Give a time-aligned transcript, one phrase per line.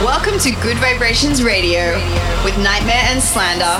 [0.00, 1.94] Welcome to Gud Vibrations Radio
[2.44, 3.74] with NGHTMRE and Slander.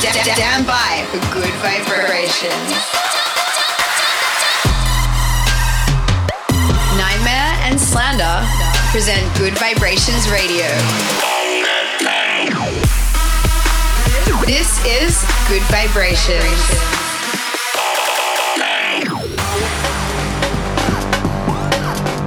[0.00, 2.72] Sta- Stand by for Gud Vibrations.
[6.96, 8.40] NGHTMRE and Slander
[8.90, 10.64] present Gud Vibrations Radio.
[14.46, 16.93] This is Gud Vibrations.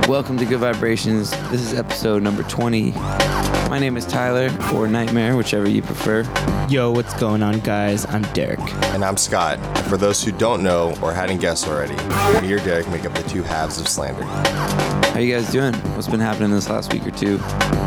[0.08, 1.32] Welcome to Gud Vibrations.
[1.52, 2.92] This is episode number 20.
[2.92, 6.24] My name is Tyler, or NGHTMRE, whichever you prefer.
[6.70, 8.06] Yo, what's going on, guys?
[8.06, 8.62] I'm Derek.
[8.86, 9.60] And I'm Scott.
[9.60, 11.96] And for those who don't know or hadn't guessed already,
[12.42, 14.24] me or Derek make up the two halves of Slander.
[15.18, 15.74] How you guys doing?
[15.96, 17.40] What's been happening this last week or two?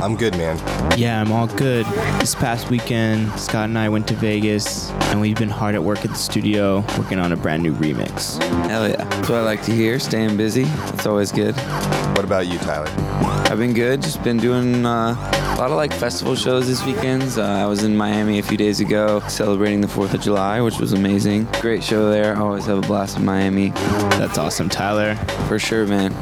[0.02, 0.58] I'm good, man.
[0.98, 1.86] Yeah, I'm all good.
[2.18, 6.04] This past weekend, Scott and I went to Vegas, and we've been hard at work
[6.04, 8.42] at the studio working on a brand new remix.
[8.66, 9.04] Hell yeah.
[9.04, 10.00] That's what I like to hear.
[10.00, 10.64] Staying busy.
[10.88, 11.54] It's always good.
[12.16, 12.88] What about you, Tyler?
[13.48, 14.02] I've been good.
[14.02, 17.38] Just been doing uh, a lot of like festival shows this weekend.
[17.38, 20.80] Uh, I was in Miami a few days ago celebrating the 4th of July, which
[20.80, 21.44] was amazing.
[21.60, 22.36] Great show there.
[22.36, 23.70] Always have a blast in Miami.
[24.18, 25.14] That's awesome, Tyler.
[25.46, 26.12] For sure, man.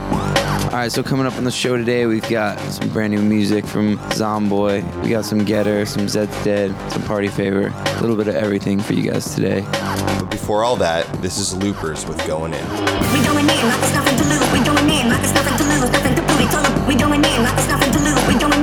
[0.68, 3.64] All right, so coming up on the show today, we've got some brand new music
[3.64, 4.84] from Zomboy.
[5.02, 8.78] We got some Getter, some Zeds Dead, some Party Favor, a little bit of everything
[8.78, 9.62] for you guys today.
[9.72, 12.68] But before all that, this is Loopers with Going In.
[12.68, 14.52] We going in like there's nothing to lose.
[14.52, 16.86] We going in like there's nothing to lose, nothing to prove.
[16.86, 18.28] We going in like there's nothing to lose.
[18.28, 18.57] We going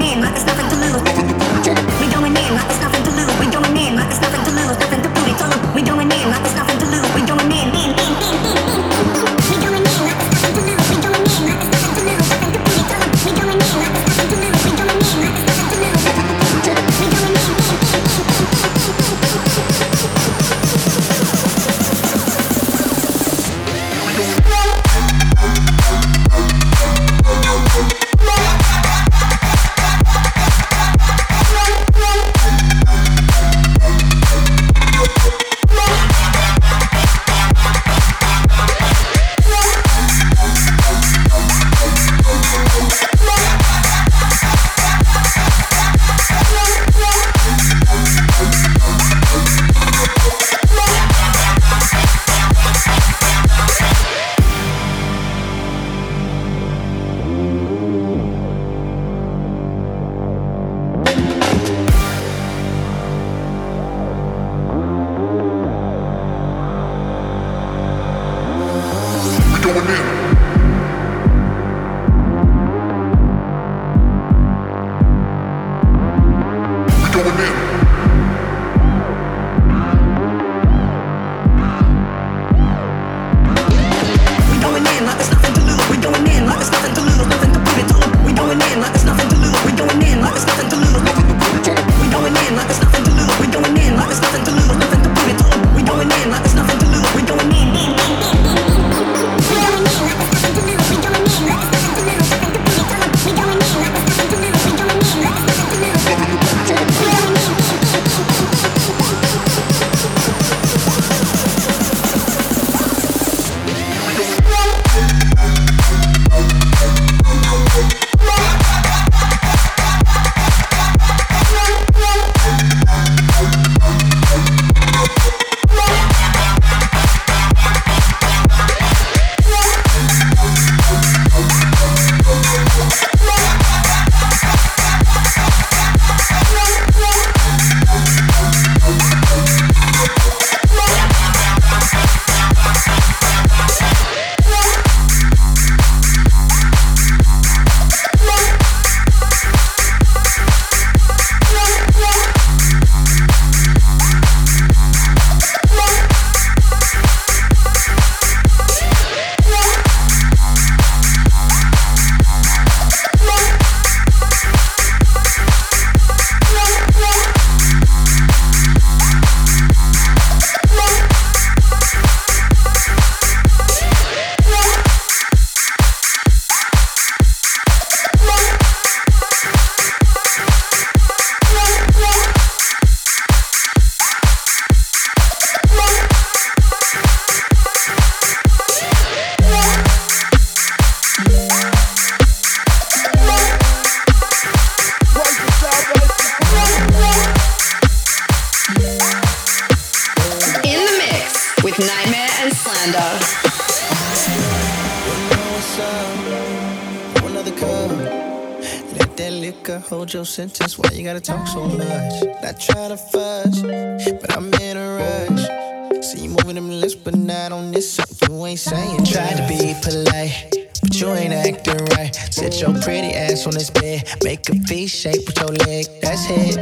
[211.16, 212.24] gotta talk so much?
[212.44, 216.04] Not trying to fuss, but I'm in a rush.
[216.04, 218.00] See you moving them lips, but not on this.
[218.28, 219.06] You ain't saying.
[219.06, 220.70] Try to be polite.
[220.82, 222.14] But you ain't acting right.
[222.32, 224.04] Sit your pretty ass on this bed.
[224.24, 225.86] Make a V shape with your leg.
[226.02, 226.56] That's it.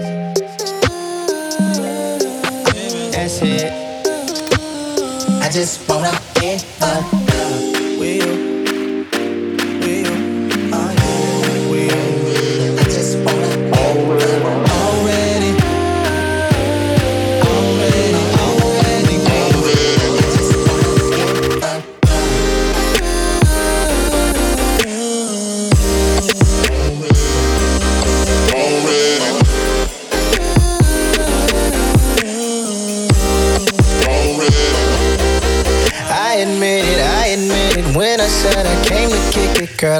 [3.12, 3.72] That's it.
[5.42, 7.23] I just wanna get up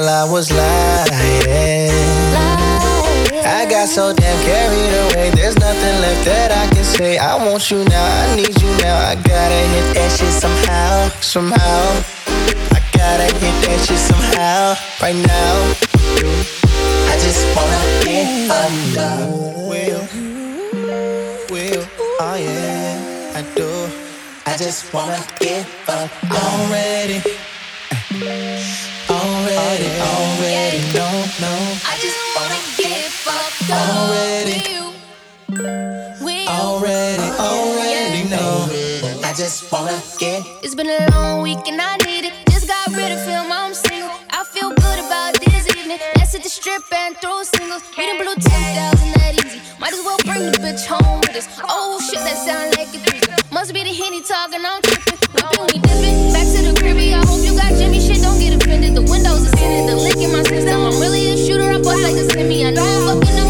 [0.04, 1.90] girl, I was lying.
[3.44, 5.30] I got so damn carried away.
[5.30, 7.18] There's nothing left that I can say.
[7.18, 8.96] I want you now, I need you now.
[8.96, 11.82] I gotta hit that shit somehow, somehow.
[12.76, 15.54] I gotta hit that shit somehow, right now.
[17.12, 17.80] I just wanna
[18.48, 19.28] fucked up.
[19.70, 20.04] Will,
[21.50, 21.84] will,
[22.20, 23.68] oh yeah, I do.
[24.46, 27.22] I just wanna get fucked already.
[30.04, 31.54] Already, already, no.
[31.88, 34.60] I just wanna get fucked up Already.
[36.24, 36.48] With.
[36.48, 38.68] Already, already, no.
[39.24, 42.34] I just wanna get It's been a long week and I need it.
[42.50, 44.10] Just got rid of film, I'm single.
[44.30, 45.98] I feel good about this evening.
[46.16, 47.82] Let's hit the strip and throw singles.
[47.96, 49.60] We done blew 10,000 that easy.
[49.80, 51.48] Might as well bring the bitch home with us.
[51.64, 53.34] Oh shit, that sound like a threesome.
[53.52, 55.23] Must be the henny talking, I'm tripping.
[55.44, 58.22] Back to the cribby, I hope you got Jimmy shit.
[58.22, 58.94] Don't get offended.
[58.94, 59.90] The windows are tinted.
[59.90, 60.80] The lick in my system.
[60.80, 61.68] I'm really a shooter.
[61.68, 62.64] I bust like a semi.
[62.64, 63.43] I know I'm fucking up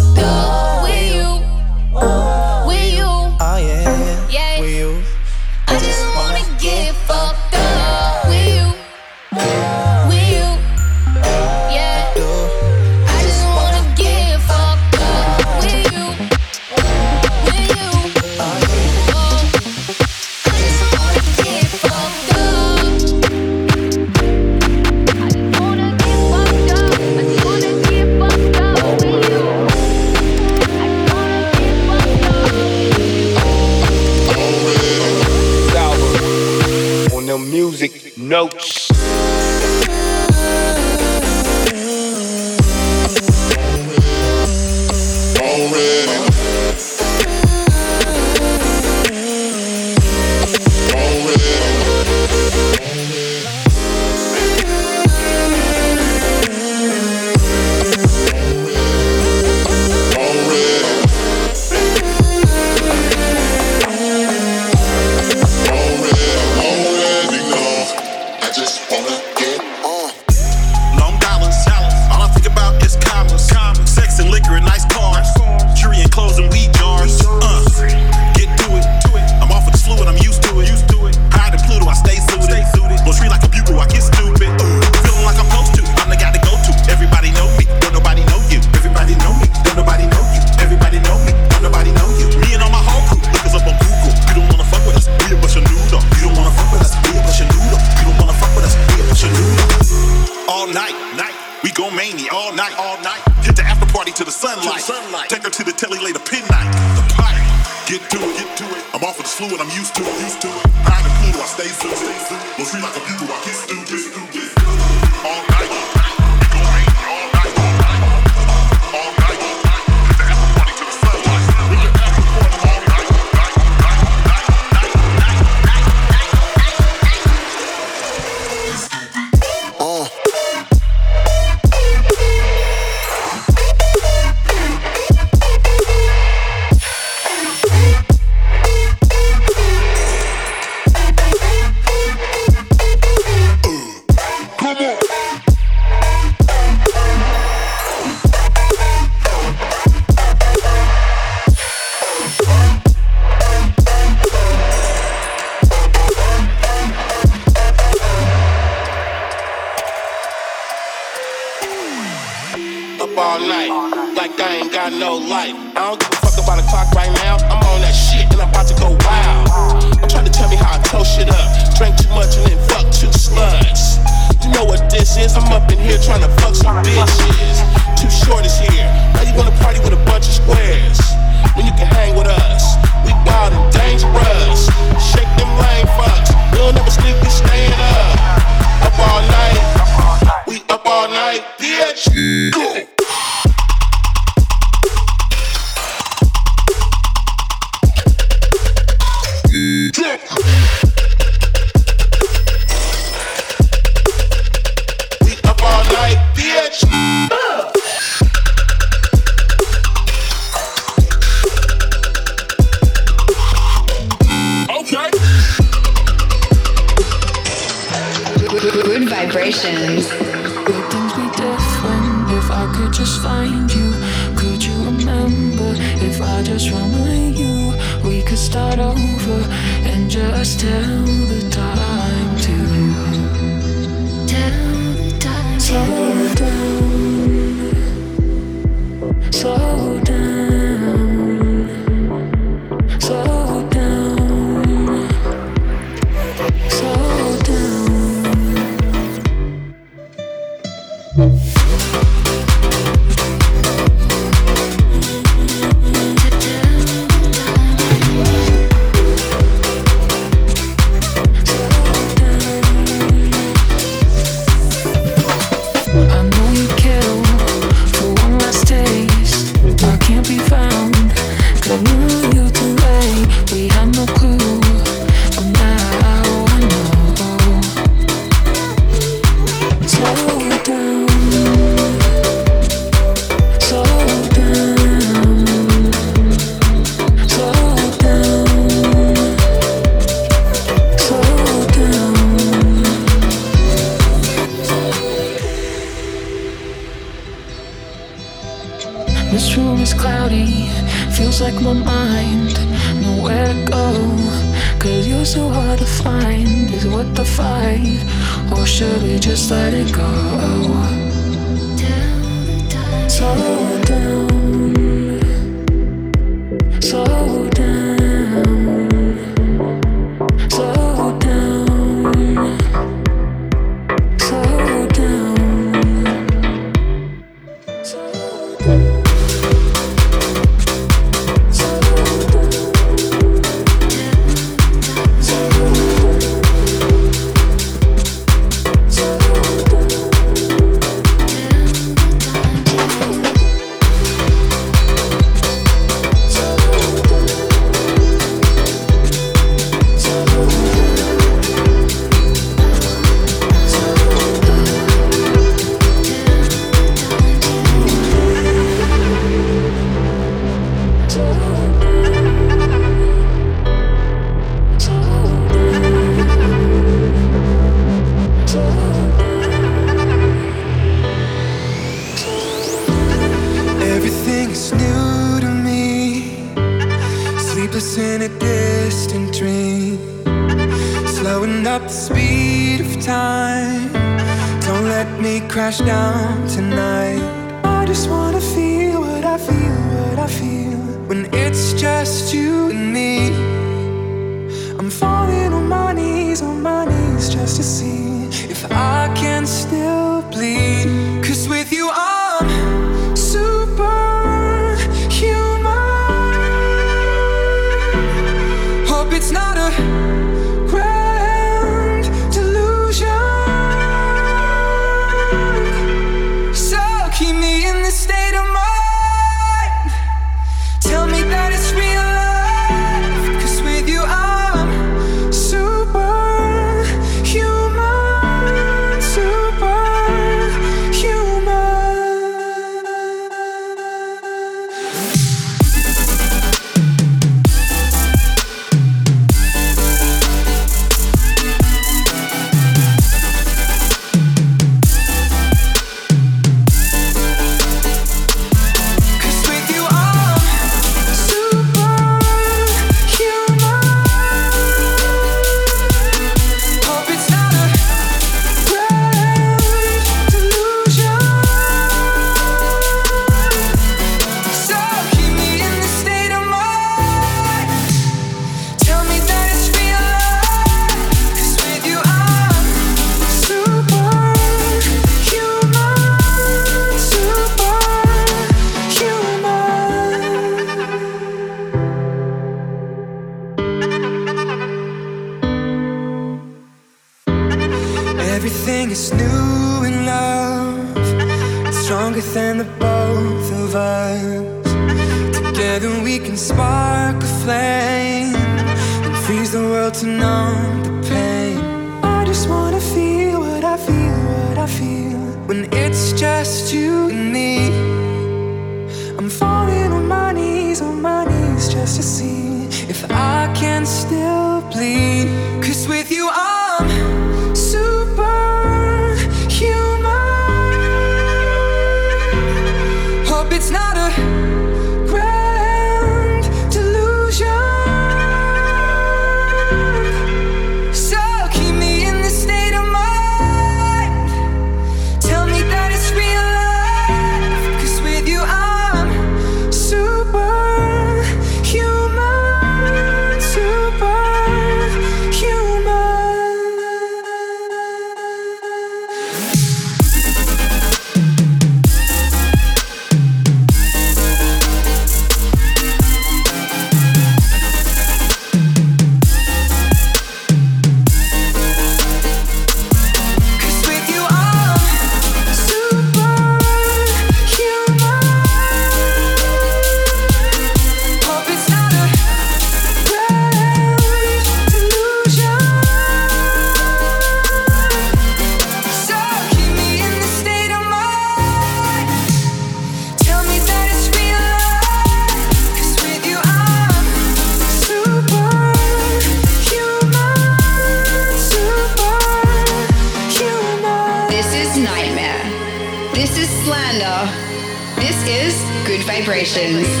[599.53, 600.00] Good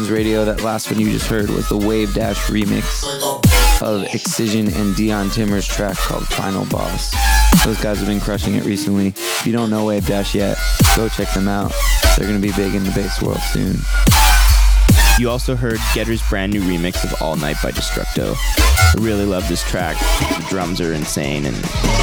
[0.00, 0.44] to Vibrations Radio.
[0.44, 5.66] That last one you just heard was the Wavedash remix of Excision and Dion Timmer's
[5.66, 7.14] track called Final Boss.
[7.64, 9.08] Those guys have been crushing it recently.
[9.08, 10.56] If you don't know Wavedash yet,
[10.96, 11.72] go check them out.
[12.16, 13.76] They're gonna be big in the bass world soon.
[15.18, 18.34] You also heard Getter's brand new remix of All Night by Destructo.
[18.36, 19.98] I really love this track.
[20.20, 21.56] The drums are insane and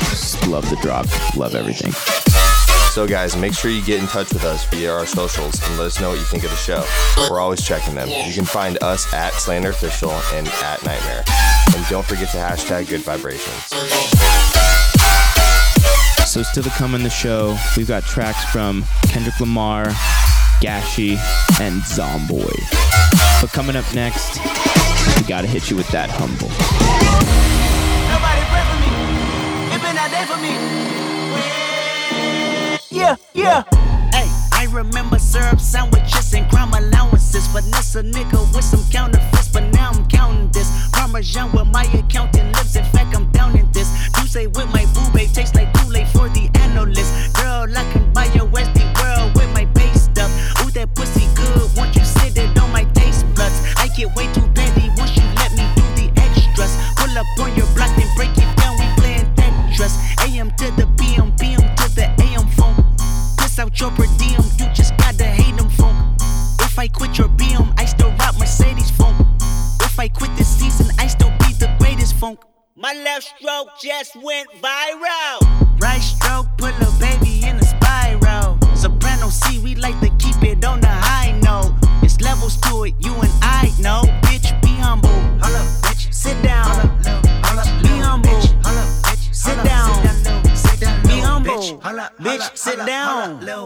[0.09, 1.07] just love the drop.
[1.35, 1.93] Love everything.
[2.97, 5.85] So, guys, make sure you get in touch with us via our socials and let
[5.85, 6.83] us know what you think of the show.
[7.29, 8.09] We're always checking them.
[8.09, 11.75] You can find us at Slander Official and at NGHTMRE.
[11.75, 13.65] And don't forget to hashtag Gud Vibrations.
[16.25, 19.85] So still to come in the show, we've got tracks from Kendrick Lamar,
[20.59, 21.19] Gashi,
[21.61, 22.57] and Zomboy.
[23.39, 24.39] But coming up next,
[25.17, 26.49] we gotta hit you with that humble.
[32.97, 33.61] Yeah, yeah.
[34.11, 37.45] Hey, I remember syrup sandwiches and crime allowances.
[37.45, 40.89] Finesse a nigga with some counterfeits, but now I'm counting this.
[40.93, 42.75] Parmesan with my accountant lips.
[42.75, 43.87] In fact, I'm down in this.
[44.17, 47.35] You say with my boo babe tastes like Kool-Aid for the analyst.
[47.35, 48.81] Girl, I can buy your Westy
[63.87, 65.97] your per diem, you just gotta hate them funk.
[66.61, 69.15] If I quit your BM, I still rock Mercedes funk.
[69.81, 72.39] If I quit this season, I still be the greatest funk.
[72.75, 75.39] My left stroke just went viral.
[75.81, 76.86] Right stroke put a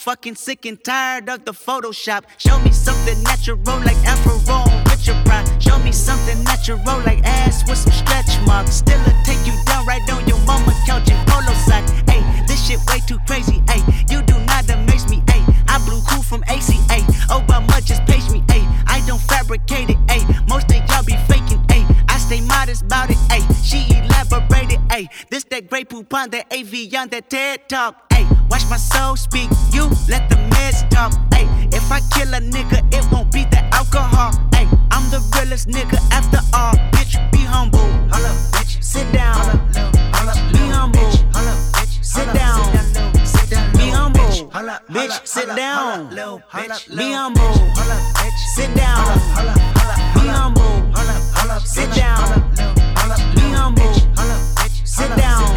[0.00, 2.24] Fucking sick and tired of the Photoshop.
[2.38, 4.38] Show me something natural like Afro
[4.88, 5.44] with your pride.
[5.62, 8.76] Show me something natural like ass with some stretch marks.
[8.76, 11.84] Still a take you down right on your mama couch in polo sock.
[12.08, 13.62] Hey, this shit way too crazy.
[13.68, 15.22] Hey, you do not amaze me.
[15.28, 17.04] Hey, I blew cool from ACA.
[17.28, 18.42] Obama just page me.
[18.48, 19.98] Hey, I don't fabricate it.
[20.08, 21.16] Hey, most of y'all be
[22.70, 23.16] modest about it.
[23.30, 24.80] Hey, she elaborated.
[24.90, 28.12] Hey, this that Grey Poupon on that Evian on that TED talk.
[28.12, 29.50] Hey, watch my soul speak.
[29.72, 31.12] You let the meds talk.
[31.34, 34.32] Hey, if I kill a nigga, it won't be the alcohol.
[34.54, 36.74] Hey, I'm the realest nigga after all.
[36.92, 37.78] Bitch, be humble.
[38.54, 38.82] bitch.
[38.82, 39.68] Sit down.
[40.52, 41.10] Be humble.
[42.04, 42.60] Sit down.
[43.76, 44.20] Be humble.
[44.90, 46.08] Bitch, sit down.
[46.10, 47.52] Be humble.
[48.54, 49.18] Sit down.
[50.14, 50.70] Be humble.
[51.64, 52.49] Sit down.
[53.60, 53.92] Be humble.
[54.84, 55.54] Sit down.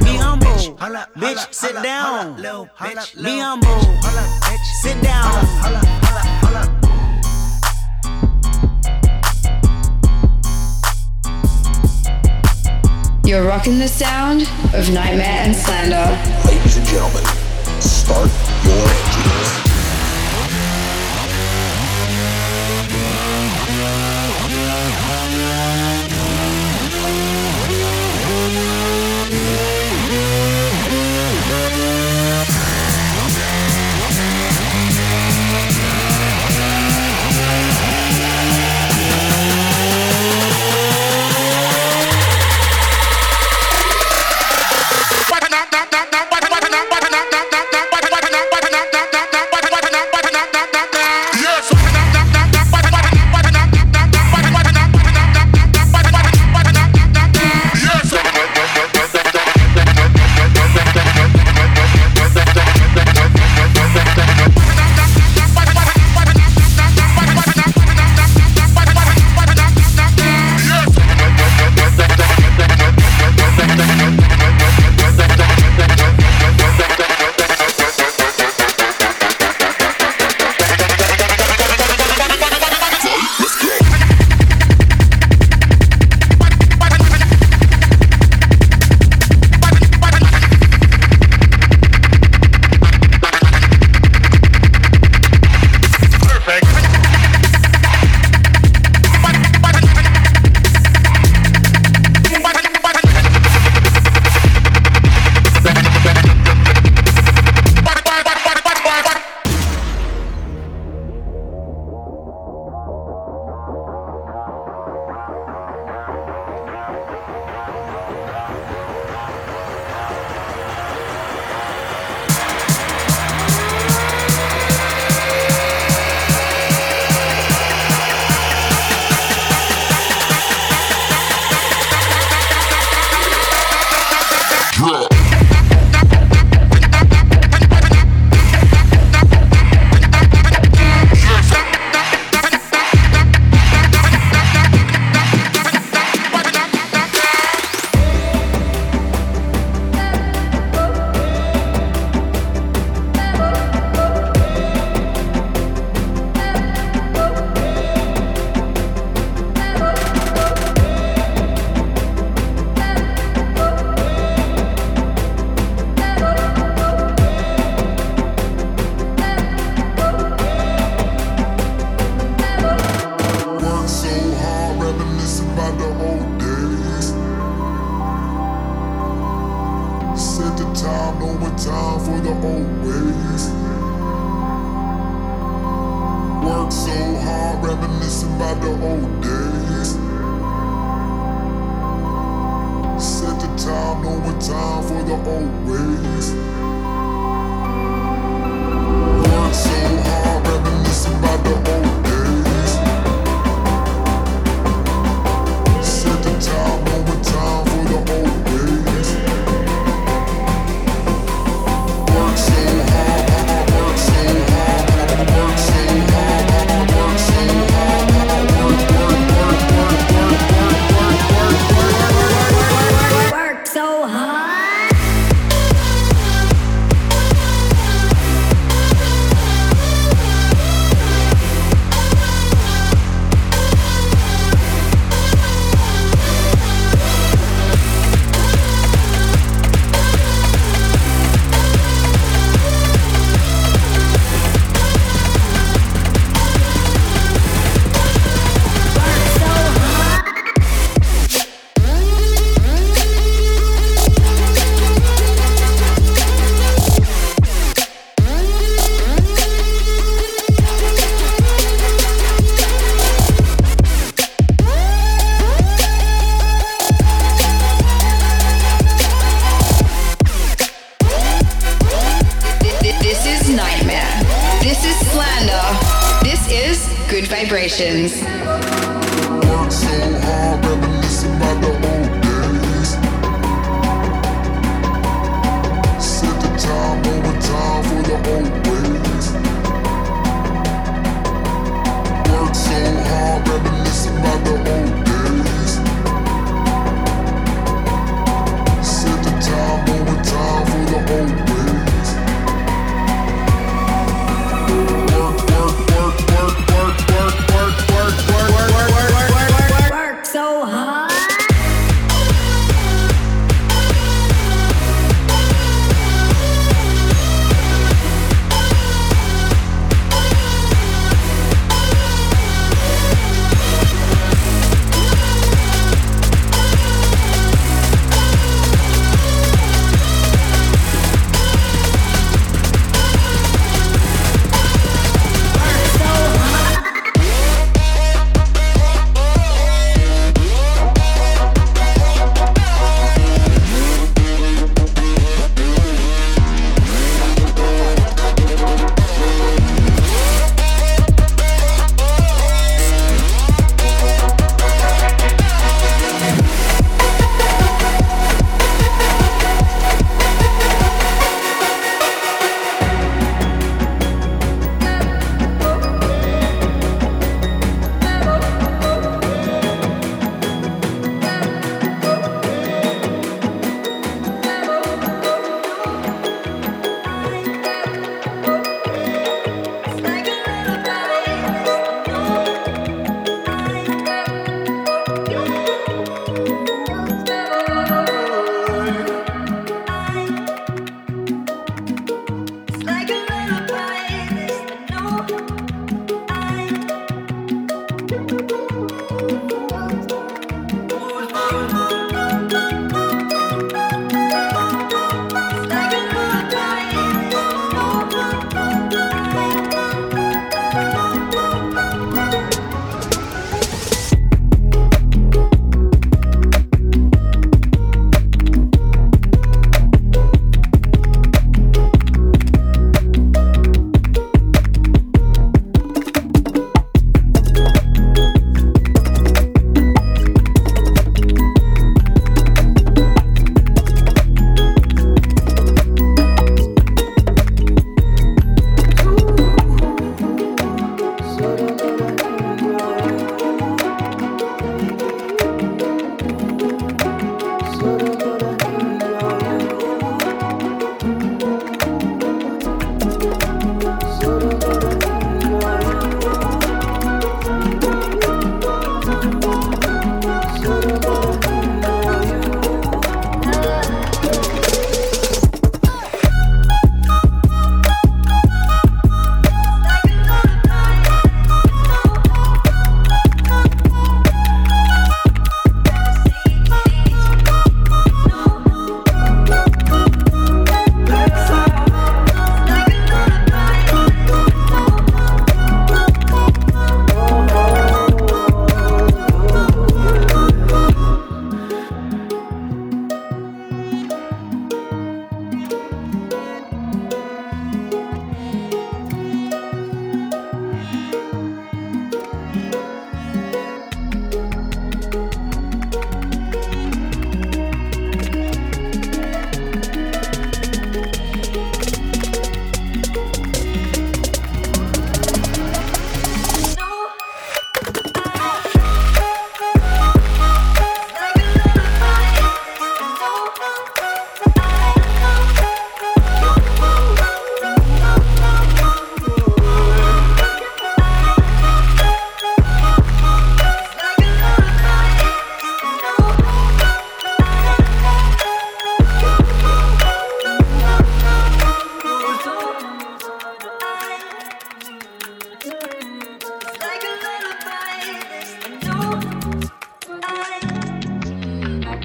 [0.00, 0.48] Be humble.
[1.16, 2.36] Bitch, sit down.
[2.36, 3.80] Be humble.
[4.80, 5.44] Sit down.
[13.26, 16.08] You're rocking the sound of NGHTMRE and Slander.
[16.48, 17.24] Ladies and gentlemen,
[17.80, 18.30] start
[18.64, 19.73] your engines.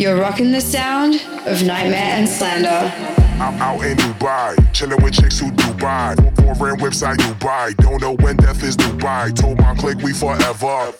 [0.10, 2.92] You're rocking the sound of NGHTMRE and Slander.
[3.40, 6.16] I'm out in Dubai, chilling with chicks who Dubai.
[6.58, 9.36] Foreign I Dubai, don't know when death is Dubai.
[9.36, 10.92] Told my clique we forever.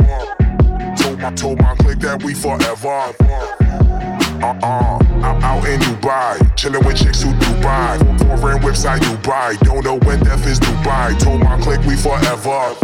[0.96, 3.16] Told my told my clique that we forever.
[4.46, 7.98] Uh-uh, I'm out in Dubai, chilling with chicks who Dubai.
[8.40, 11.18] Foreign I Dubai, don't know when death is Dubai.
[11.20, 12.76] Told my clique we forever.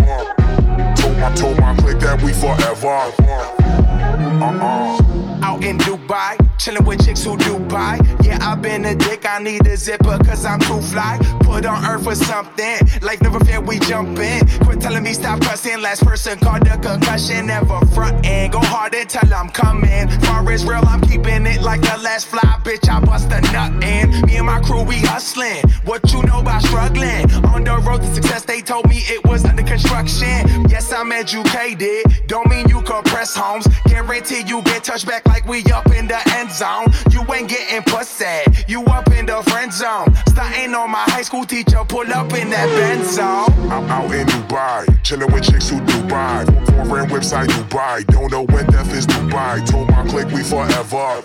[0.96, 3.14] Told my told my clique that we forever.
[4.42, 5.06] Uh-uh.
[5.66, 7.98] In Dubai, chillin' with chicks who Dubai.
[8.24, 11.18] Yeah, I been a dick, I need a zipper, cause I'm too fly.
[11.40, 14.46] Put on earth for something, life never fair, we jump in.
[14.60, 17.48] Quit telling me stop cussing, last person called a concussion.
[17.48, 20.08] Never frontin', go hard until I'm coming.
[20.28, 23.84] Far as real, I'm keeping it like the last fly, bitch, I bust a nut
[23.84, 24.12] in.
[24.28, 25.68] Me and my crew, we hustlin'.
[25.86, 27.26] What you know about struggling?
[27.54, 30.46] On the road to success, they told me it was under construction.
[30.70, 33.66] Yes, I'm educated, don't mean you compress homes.
[33.88, 36.88] Guarantee you get touched back like we up in the end zone.
[37.12, 40.14] You ain't getting pussy, you up in the friend zone.
[40.28, 43.48] Starting on my high school teacher, pull up in that Benz zone.
[43.72, 46.46] I'm out in Dubai, chilling with chicks who Dubai.
[46.88, 49.66] Foreign I Dubai, don't know when death is Dubai.
[49.66, 51.24] Told my clique we forever.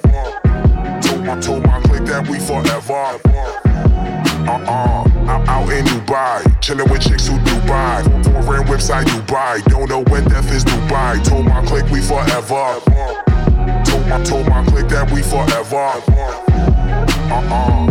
[1.02, 3.18] Told my told my clique that we forever.
[4.40, 8.04] Uh-uh, I'm out in Dubai, chilling with chicks who Dubai.
[8.44, 11.22] Foreign I Dubai, don't know when death is Dubai.
[11.24, 12.80] Told my clique we forever.
[14.10, 15.76] My told my clique that we forever.
[17.30, 17.86] Uh-uh.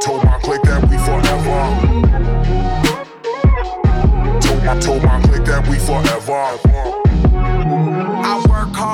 [0.00, 1.60] Told my clique that we forever.
[4.40, 7.03] Told my told my clique that we forever.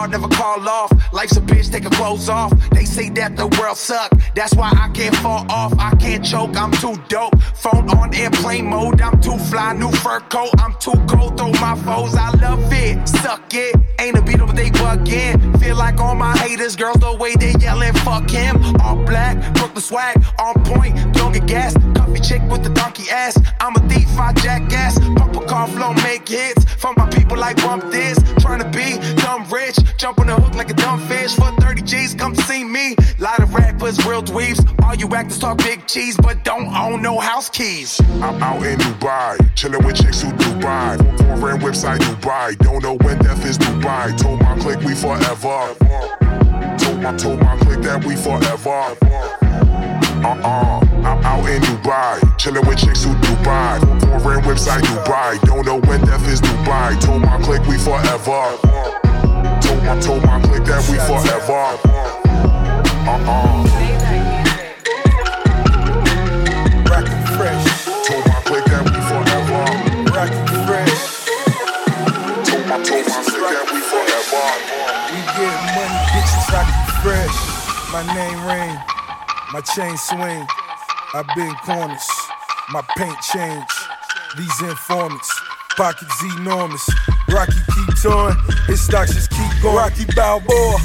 [0.08, 0.90] Never call off.
[1.12, 2.52] Life's a bitch, take her clothes off.
[2.70, 4.10] They say that the world suck.
[4.34, 5.72] That's why I can't fall off.
[5.78, 7.40] I can't choke, I'm too dope.
[7.54, 9.72] Phone on airplane mode, I'm too fly.
[9.74, 11.36] New fur coat, I'm too cold.
[11.36, 13.08] Throw my foes, I love it.
[13.08, 13.76] Suck it.
[14.00, 15.60] Ain't a beat but they buggin'.
[15.60, 18.56] Feel like all my haters, girls, the way they yelling, fuck him.
[18.80, 21.74] All black, broke the swag, on point, don't get gas.
[21.94, 23.38] Coffee chick with the donkey ass.
[23.60, 24.98] I'm a thief, I jackass.
[25.16, 26.64] Pump a car flow, make hits.
[26.74, 28.18] For my people like bump this.
[28.38, 29.76] Trying to be dumb rich.
[29.96, 31.34] Jump on the hook like a dumb fish.
[31.34, 32.96] For 30 G's, come see me.
[33.18, 34.60] Lot of rappers, real dweebs.
[34.82, 38.00] All you actors talk big cheese, but don't own no house keys.
[38.22, 40.98] I'm out in Dubai, chilling with chicks who Dubai.
[41.38, 44.16] Foreign I Dubai, don't know when death is Dubai.
[44.16, 45.74] Told my clique we forever.
[46.78, 48.96] Told my told my clique that we forever.
[50.22, 53.80] Uh-uh, I'm out in Dubai, chilling with chicks who Dubai.
[54.22, 57.00] Foreign I Dubai, don't know when death is Dubai.
[57.00, 58.58] Told my clique we forever.
[59.82, 61.78] My told my clique that we forever.
[63.08, 63.70] Uh-uh.
[67.40, 67.64] Fresh.
[68.06, 69.64] Told my clique that we forever.
[70.12, 71.24] Rockin' fresh.
[72.44, 74.46] Told my told my clique that we forever.
[75.10, 77.36] We get money, bitches rockin' fresh.
[77.90, 78.76] My name ring,
[79.52, 80.46] my chain swing.
[81.12, 82.06] I been corners,
[82.70, 83.66] my paint change.
[84.36, 85.32] These informants,
[85.76, 86.88] pockets enormous.
[87.28, 89.76] Rockie keep touring, his stocks just keep going.
[89.76, 90.78] Rocky Balboa,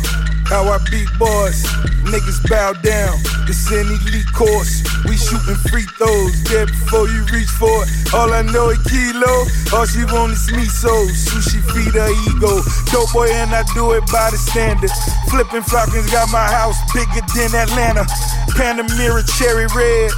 [0.48, 1.64] how I beat boys.
[2.06, 3.18] Niggas bow down,
[3.50, 4.84] it's an elite course.
[5.06, 8.14] We shooting free throws, dead before you reach for it.
[8.14, 10.94] All I know is kilo, all she want is me so.
[11.12, 12.62] Sushi feed her ego.
[12.92, 14.92] Dope boy and I do it by the standard.
[15.30, 18.06] Flipping Falcons got my house bigger than Atlanta.
[18.54, 20.12] Panamera cherry red,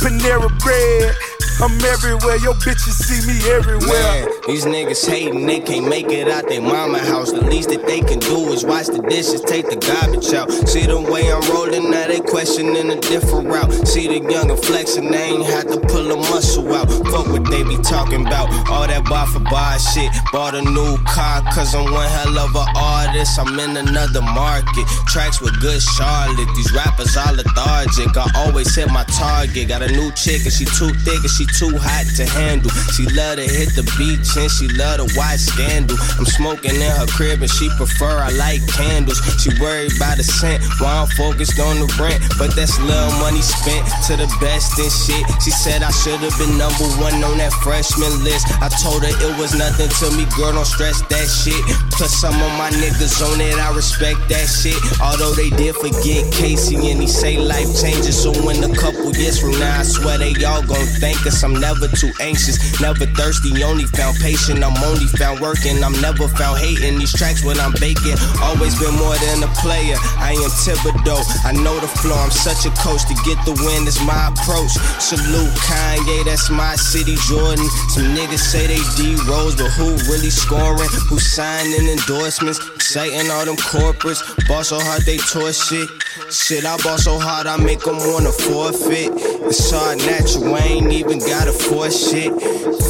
[0.00, 1.14] Panera bread.
[1.58, 3.88] I'm everywhere, your bitches see me everywhere.
[3.88, 7.32] Man, these niggas hating, they can't make it out their mama house.
[7.32, 10.52] The least that they can do is wash the dishes, take the garbage out.
[10.68, 13.72] See the way I'm rolling, now they questioning a different route.
[13.88, 16.90] See the younger flexing, they ain't had to pull a muscle out.
[17.08, 20.12] Fuck what they be talking about, all that bar for bar shit.
[20.32, 23.40] Bought a new car, cause I'm one hell of a artist.
[23.40, 26.52] I'm in another market, tracks with good Charlotte.
[26.54, 29.68] These rappers all lethargic, I always hit my target.
[29.68, 32.70] Got a new chick and she too thick and she too hot to handle.
[32.96, 35.96] She love to hit the beach and she love to watch scandal.
[36.18, 39.22] I'm smoking in her crib and she prefer I like candles.
[39.38, 42.18] She worried about the scent while I'm focused on the rent.
[42.38, 45.22] But that's little money spent to the best and shit.
[45.42, 48.50] She said I should have been number one on that freshman list.
[48.58, 51.62] I told her it was nothing to me, girl, don't stress that shit.
[51.94, 54.78] Plus some of my niggas on it, I respect that shit.
[55.00, 58.18] Although they did forget Casey and he say life changes.
[58.20, 61.35] So in a couple years from now, I swear they all gon' thank us.
[61.36, 61.44] Patience.
[61.44, 64.64] I'm never too anxious, never thirsty, only found patient.
[64.64, 66.98] I'm only found working, I'm never found hating.
[66.98, 69.96] These tracks when I'm baking, always been more than a player.
[70.18, 73.04] I am Thibodeau, I know the floor, I'm such a coach.
[73.06, 74.72] To get the win is my approach.
[75.00, 77.68] Salute Kanye, that's my city, Jordan.
[77.88, 80.90] Some niggas say they D Rose, but who really scoring?
[81.08, 82.58] Who signing endorsements?
[82.86, 84.22] Exciting all them corporates.
[84.46, 85.90] Ball so hard they tour shit.
[86.30, 89.10] Shit, I ball so hard I make them wanna forfeit.
[89.42, 92.30] It's hard natural, I ain't even gotta force shit.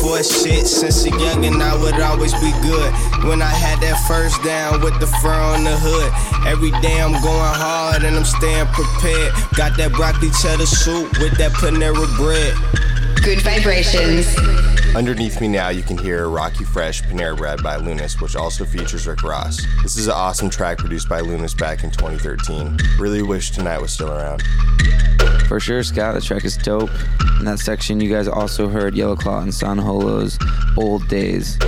[0.04, 2.92] Force shit since a youngin', I would always be good.
[3.24, 6.12] When I had that first down with the fur on the hood.
[6.46, 9.32] Every day I'm going hard and I'm staying prepared.
[9.56, 12.52] Got that broccoli cheddar soup with that Panera bread.
[13.24, 14.28] Gud vibrations.
[14.94, 19.06] Underneath me now, you can hear Rockie Fresh Panera Bread by Lunas, which also features
[19.06, 19.66] Rick Ross.
[19.82, 22.78] This is an awesome track produced by Lunas back in 2013.
[22.98, 24.42] Really wish tonight was still around.
[25.48, 26.90] For sure, Scott, the track is dope.
[27.38, 30.38] In that section, you guys also heard Yellow Claw and San Holo's
[30.76, 31.58] Old Days.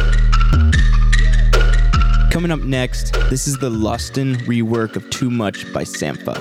[2.30, 6.34] Coming up next, this is the Lustin rework of Too Much by Sampha.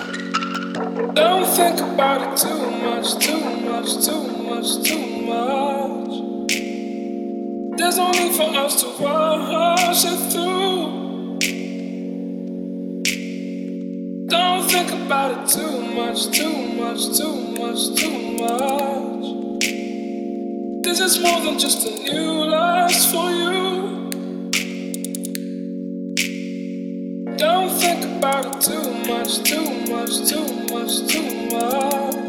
[1.14, 5.07] Don't think about it too much, too much, too much, too much.
[7.78, 11.38] There's no need for us to rush it through.
[14.28, 19.26] Don't think about it too much, too much, too much, too much.
[20.84, 24.10] This is more than just a new lust for you.
[27.38, 32.26] Don't think about it too much, too much, too much, too much.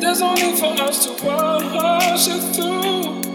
[0.00, 3.25] There's no need for us to rush it through.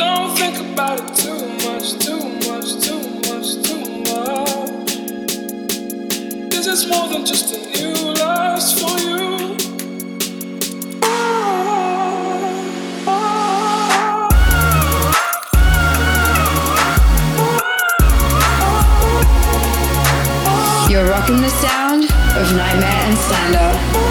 [0.00, 4.88] Don't think about it too much, too much, too much, too much.
[6.50, 9.56] This is more than just a new lust for you.
[20.90, 24.09] You're rocking the sound of NGHTMRE and Slander.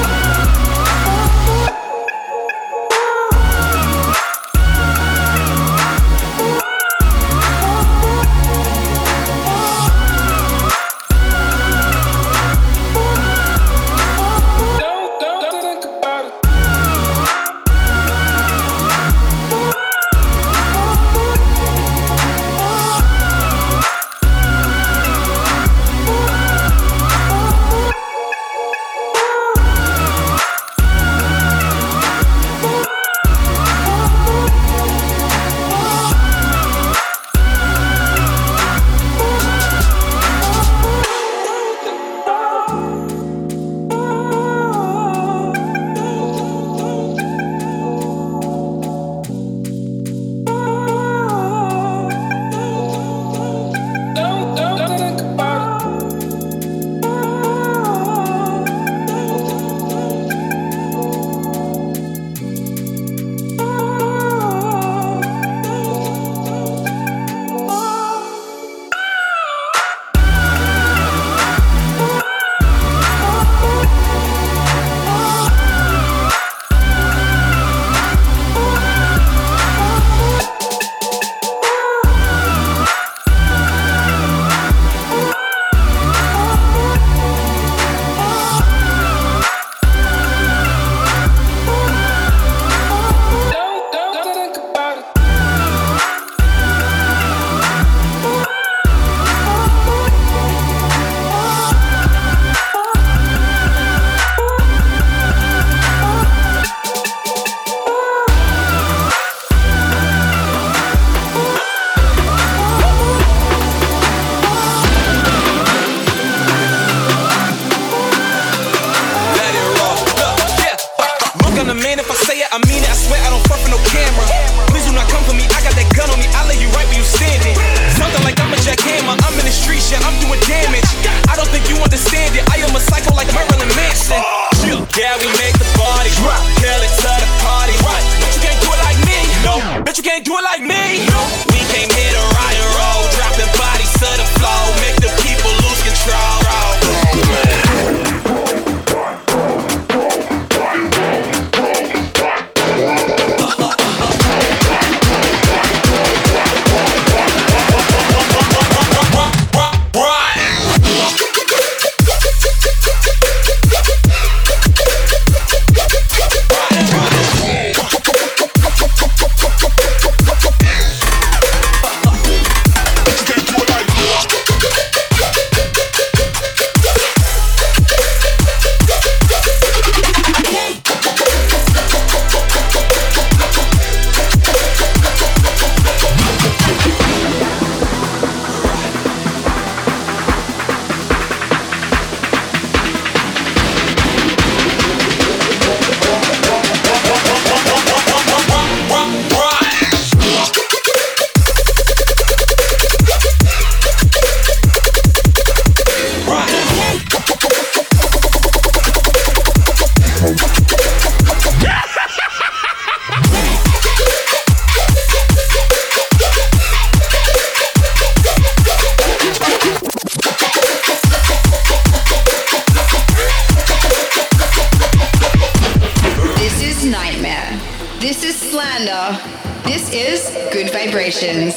[230.90, 231.56] Vibrations.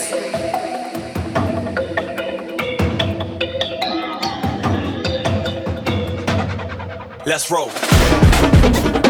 [7.25, 9.02] Let's roll.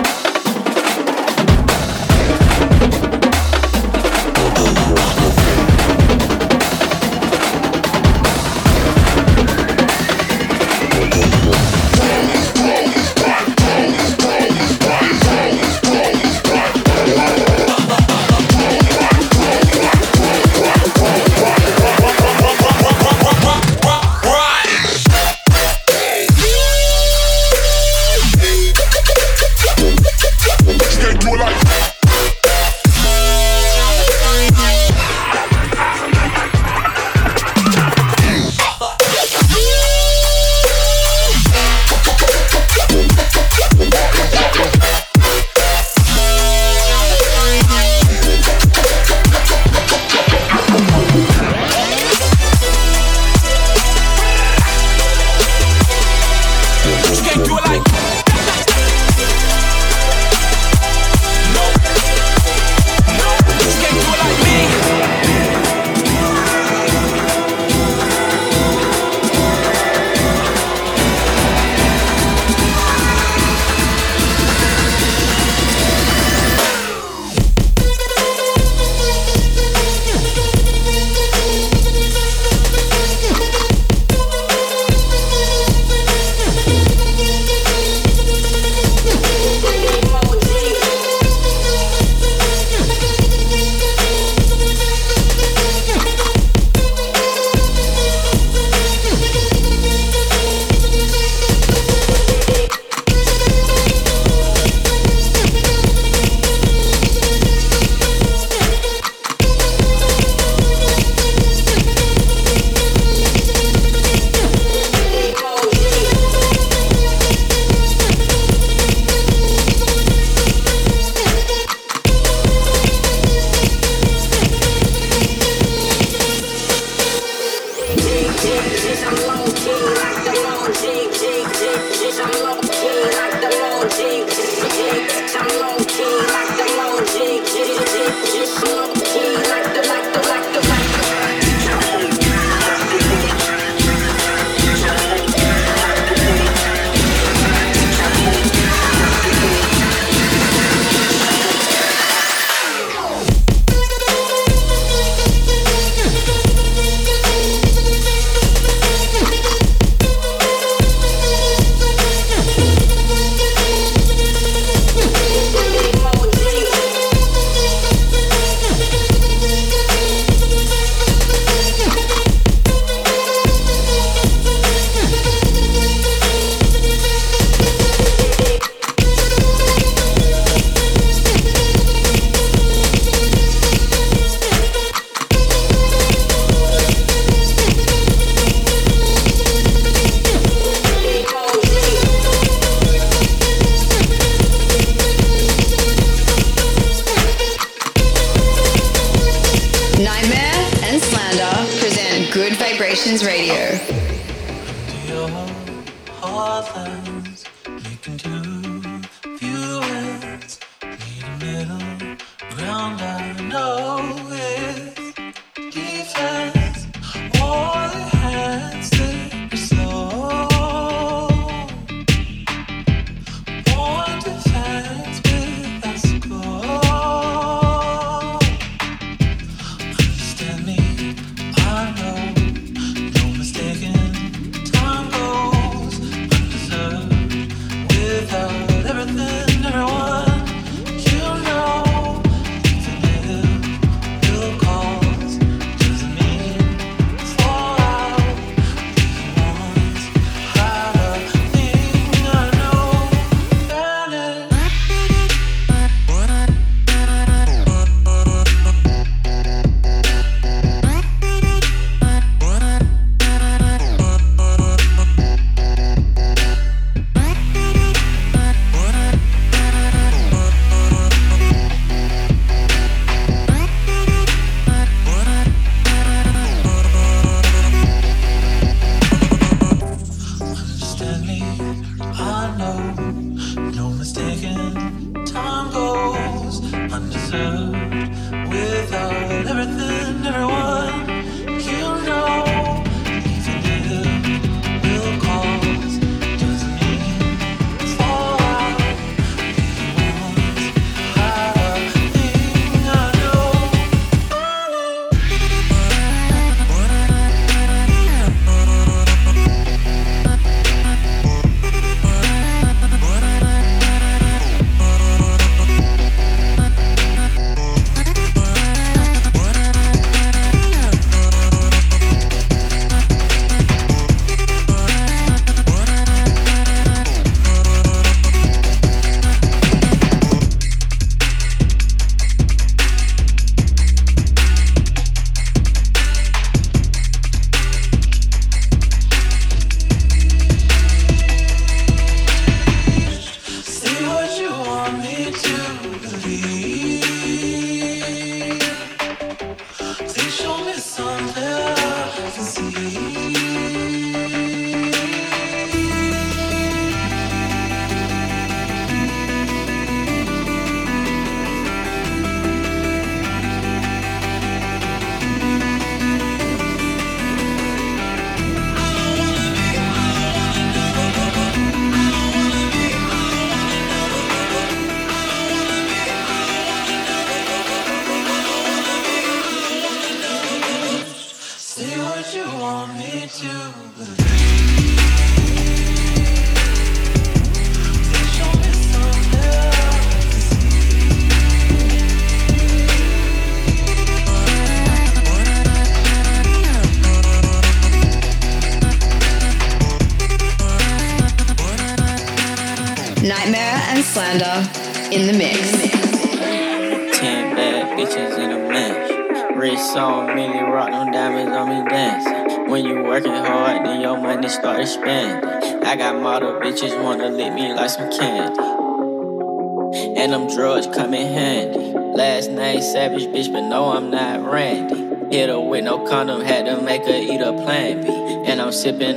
[212.57, 213.01] Ground.
[213.01, 213.92] I know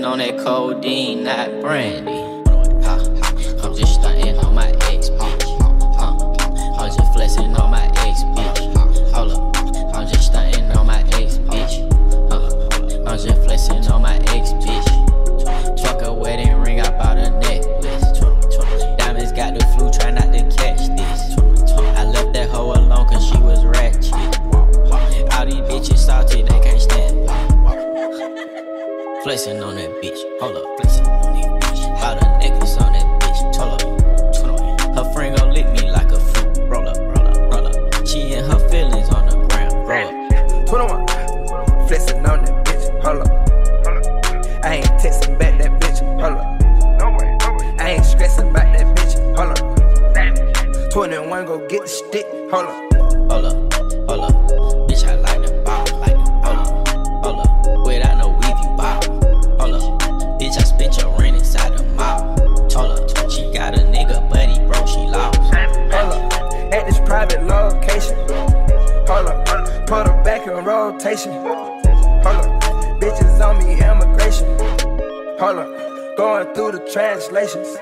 [0.05, 2.34] on that codeine, not brandy.
[29.35, 31.99] Flexing on that bitch, hold up, flexing on that bitch.
[31.99, 34.95] Bought a necklace on that bitch, hold up.
[34.95, 36.57] Her friend gon' lick me like a fruit.
[36.69, 38.07] Roll up, roll up, roll up.
[38.07, 39.73] She and her feelings on the ground.
[39.89, 40.67] Roll up.
[40.69, 41.87] 21.
[41.89, 43.03] Flexing on that bitch.
[43.03, 44.63] Hold up.
[44.63, 45.99] I ain't texting back that bitch.
[46.21, 47.81] Hold up.
[47.81, 49.15] I ain't stressing about that bitch.
[49.35, 49.51] Hold
[50.79, 50.91] up.
[50.91, 52.25] 21 go get the stick.
[52.51, 52.84] Hold up.
[76.95, 77.75] Translations.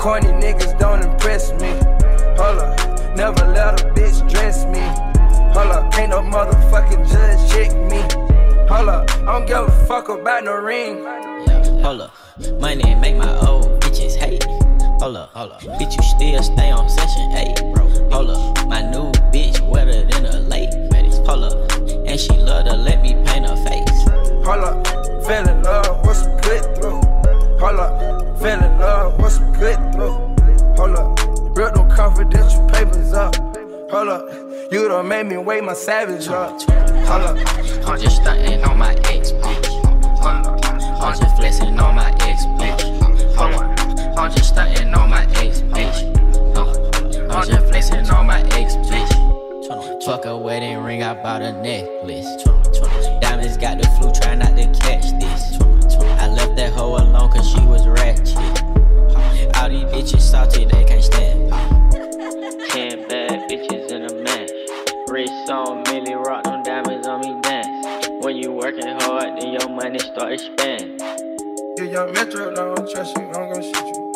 [0.00, 1.68] Corny niggas don't impress me.
[2.40, 3.16] Hold up.
[3.18, 4.80] Never let a bitch dress me.
[5.52, 5.98] Hold up.
[5.98, 8.00] Ain't no motherfucking judge check me.
[8.74, 9.10] Hold up.
[9.10, 11.04] I don't give a fuck about no ring.
[11.82, 12.16] Hold up.
[12.58, 14.42] Money make my old bitches hate.
[15.02, 15.60] Hold up, hold up.
[15.60, 17.86] Bitch, you still stay on session 8, bro.
[18.08, 18.66] Hold up.
[18.68, 20.70] My new bitch wetter than a lake.
[21.26, 21.72] Hold up.
[22.06, 24.02] And she love to let me paint her face.
[24.46, 24.86] Hold up.
[25.26, 27.19] Fell in love with some good through.
[27.60, 28.38] Hold up.
[28.38, 30.16] Fell in love with some good through.
[30.76, 31.18] Hold up.
[31.54, 33.36] Real no confidential papers up.
[33.90, 34.26] Hold up.
[34.72, 36.62] You done made me wait my savage up.
[36.62, 37.36] Hold up.
[37.86, 39.66] I'm just stunting on my ex, bitch.
[40.22, 43.34] I'm just flexing on my ex, bitch.
[43.36, 44.18] Hold up.
[44.18, 47.30] I'm just stunting on my ex, bitch.
[47.30, 50.04] I'm just flexing on my ex, bitch.
[50.06, 52.42] Fuck a wedding ring, I bought a necklace.
[53.20, 55.59] Diamonds got the flu, try not to catch this.
[56.60, 58.36] I left that hoe alone cause she was ratchet.
[59.56, 61.50] All these bitches salty, they can't stand.
[62.68, 64.50] Ten bad bitches in a match.
[65.08, 68.08] Wrist on Millie rock, them diamonds on me dance.
[68.20, 71.00] When you working hard, then your money start expanding.
[71.78, 74.09] You young Metro, don't trust you, I'm gonna shoot you.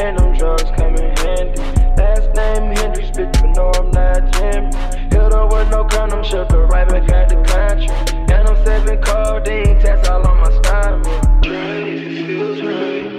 [0.00, 1.60] And them drugs come in handy.
[1.96, 4.72] Last name Hendrix, bitch, but no, I'm not Jimi.
[5.12, 7.88] Hit her with no condom, shook her right back out the country.
[8.32, 11.06] And I'm sipping codeine, tats all on my stomach.
[11.44, 13.10] It feels right.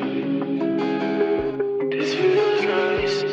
[1.92, 3.24] This feels nice.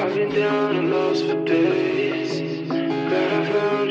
[0.00, 2.68] I've been down and lost for days.
[2.68, 3.81] Glad I found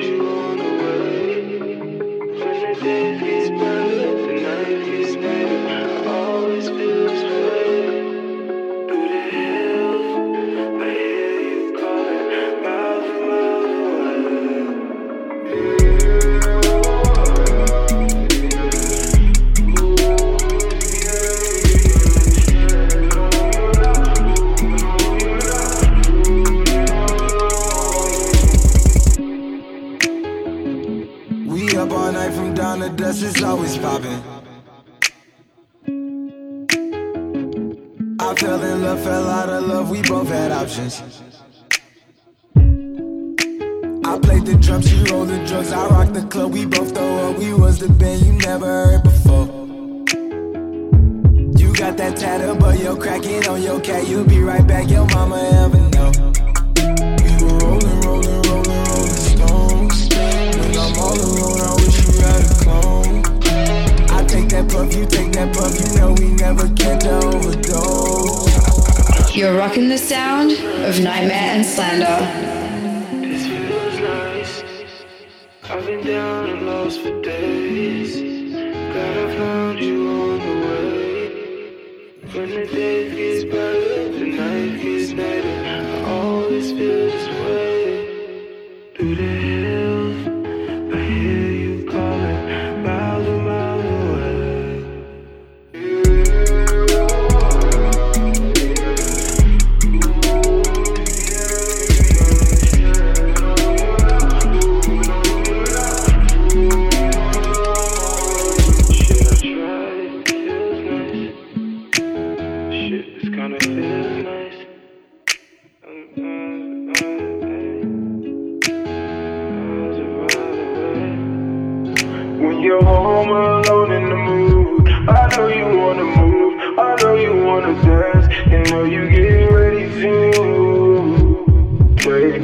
[127.73, 130.31] and know you get ready to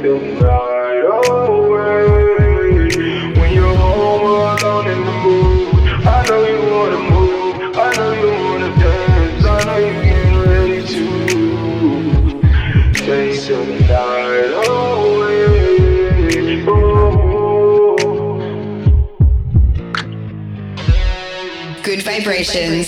[0.01, 2.07] the night away.
[3.37, 5.73] When you're home alone in the mood,
[6.07, 9.93] I know you wanna move, I know you wanna dance, I know you
[10.45, 11.03] ready to
[13.03, 15.47] the night away.
[16.69, 16.77] Oh.
[21.83, 22.86] Gud vibrations.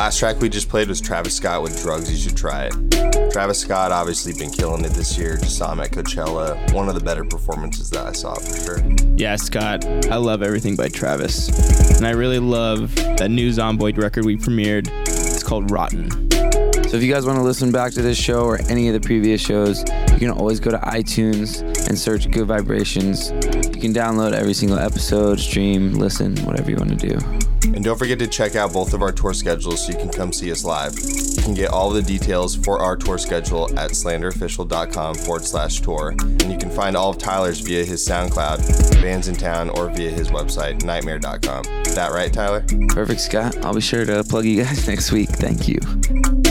[0.00, 2.10] That last track we just played was Travis Scott with Drugs.
[2.10, 3.32] You should try it.
[3.32, 5.36] Travis Scott obviously been killing it this year.
[5.36, 6.72] Just saw him at Coachella.
[6.72, 8.78] One of the better performances that I saw for sure.
[9.18, 11.50] Yeah, Scott, I love everything by Travis.
[11.98, 14.88] And I really love that new Zomboy record we premiered.
[15.06, 16.10] It's called Rotten.
[16.30, 19.06] So if you guys want to listen back to this show or any of the
[19.06, 19.80] previous shows,
[20.12, 23.32] you can always go to iTunes and search Gud Vibrations.
[23.32, 27.39] You can download every single episode, stream, listen, whatever you want to do.
[27.64, 30.32] And don't forget to check out both of our tour schedules so you can come
[30.32, 30.94] see us live.
[30.98, 36.10] You can get all the details for our tour schedule at slanderofficial.com forward slash tour.
[36.20, 38.58] And you can find all of Tyler's via his SoundCloud,
[39.02, 41.64] Bandsintown, or via his website, nghtmre.com.
[41.86, 42.64] Is that right, Tyler?
[42.88, 43.56] Perfect, Scott.
[43.64, 45.28] I'll be sure to plug you guys next week.
[45.28, 45.78] Thank you.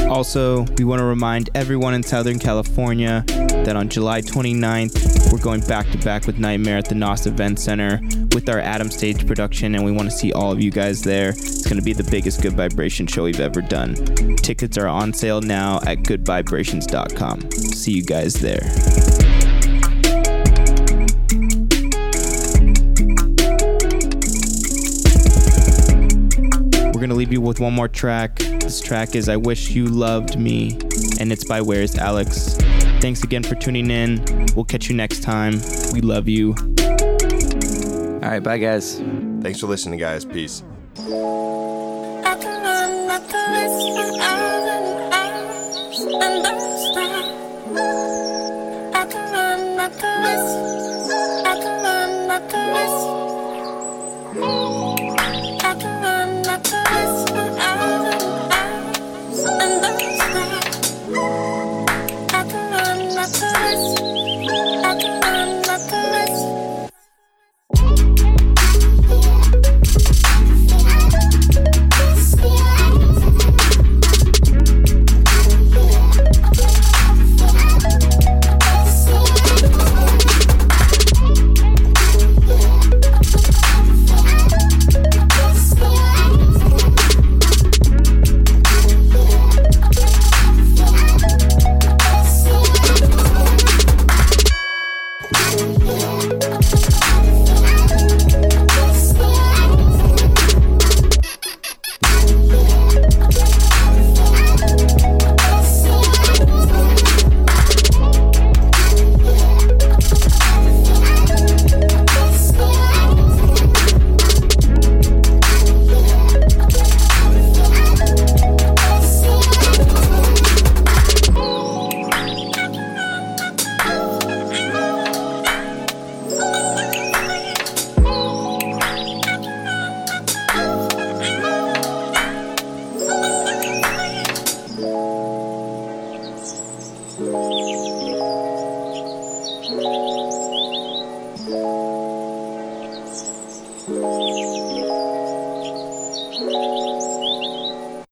[0.09, 3.23] Also, we want to remind everyone in Southern California
[3.69, 7.59] that on July 29th, we're going back to back with NGHTMRE at the NOS Event
[7.59, 8.01] Center
[8.33, 11.29] with our Adam Stage production, and we want to see all of you guys there.
[11.29, 13.93] It's going to be the biggest Gud Vibration show we've ever done.
[14.37, 17.51] Tickets are on sale now at gudvibrations.com.
[17.51, 18.71] See you guys there.
[26.91, 28.39] We're gonna leave you with one more track.
[28.39, 30.71] This track is I Wish You Loved Me,
[31.19, 32.57] and it's by Where's Alex.
[33.01, 34.23] Thanks again for tuning in.
[34.55, 35.61] We'll catch you next time.
[35.93, 36.53] We love you.
[36.79, 38.99] All right, bye, guys.
[39.41, 40.25] Thanks for listening, guys.
[40.25, 40.63] Peace.
[40.97, 42.39] I